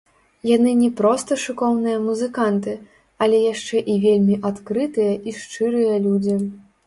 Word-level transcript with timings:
Яны 0.49 0.71
не 0.83 0.87
проста 0.99 1.31
шыкоўныя 1.41 1.97
музыканты, 2.05 2.73
але 3.25 3.37
яшчэ 3.53 3.83
і 3.95 3.99
вельмі 4.05 4.35
адкрытыя 4.49 5.13
і 5.31 5.35
шчырыя 5.43 5.93
людзі. 6.07 6.35